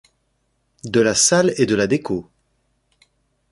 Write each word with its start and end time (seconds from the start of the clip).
De 0.83 0.99
la 0.99 1.13
salle 1.13 1.53
et 1.57 1.67
de 1.67 1.75
la 1.75 1.85
déco 1.85 2.27